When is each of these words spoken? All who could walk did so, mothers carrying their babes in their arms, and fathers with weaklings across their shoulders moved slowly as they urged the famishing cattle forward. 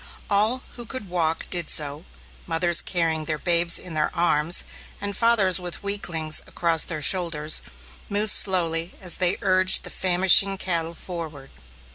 All 0.31 0.63
who 0.77 0.87
could 0.87 1.11
walk 1.11 1.45
did 1.51 1.69
so, 1.69 2.05
mothers 2.47 2.81
carrying 2.81 3.25
their 3.25 3.37
babes 3.37 3.77
in 3.77 3.93
their 3.93 4.09
arms, 4.15 4.63
and 4.99 5.15
fathers 5.15 5.59
with 5.59 5.83
weaklings 5.83 6.41
across 6.47 6.81
their 6.83 7.03
shoulders 7.03 7.61
moved 8.09 8.31
slowly 8.31 8.95
as 8.99 9.17
they 9.17 9.37
urged 9.43 9.83
the 9.83 9.91
famishing 9.91 10.57
cattle 10.57 10.95
forward. 10.95 11.51